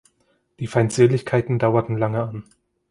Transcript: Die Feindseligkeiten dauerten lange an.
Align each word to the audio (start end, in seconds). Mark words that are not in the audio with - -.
Die 0.57 0.65
Feindseligkeiten 0.65 1.59
dauerten 1.59 1.95
lange 1.95 2.23
an. 2.23 2.43